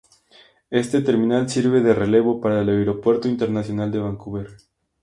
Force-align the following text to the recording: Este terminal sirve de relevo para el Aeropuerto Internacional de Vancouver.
Este 0.71 1.01
terminal 1.03 1.47
sirve 1.47 1.79
de 1.81 1.93
relevo 1.93 2.41
para 2.41 2.61
el 2.61 2.69
Aeropuerto 2.69 3.27
Internacional 3.27 3.91
de 3.91 3.99
Vancouver. 3.99 4.47